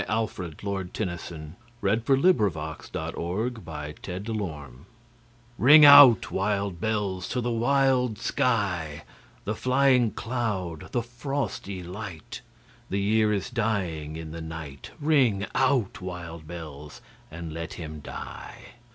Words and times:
Alfred, 0.09 0.63
Lord 0.63 0.95
Tennyson 0.95 1.57
Ring 1.79 1.99
Out, 2.01 2.07
Wild 2.09 2.91
Bells 2.91 4.01
RING 5.59 5.85
out, 5.85 6.31
wild 6.31 6.81
bells, 6.81 7.29
to 7.29 7.39
the 7.39 7.51
wild 7.51 8.17
sky, 8.17 9.03
The 9.45 9.53
flying 9.53 10.09
cloud, 10.09 10.91
the 10.91 11.03
frosty 11.03 11.83
light; 11.83 12.41
The 12.89 12.99
year 12.99 13.31
is 13.31 13.51
dying 13.51 14.15
in 14.15 14.31
the 14.31 14.41
night; 14.41 14.89
Ring 14.99 15.45
out, 15.53 16.01
wild 16.01 16.47
bells, 16.47 17.01
and 17.29 17.53
let 17.53 17.73
him 17.73 17.99
die. 17.99 18.69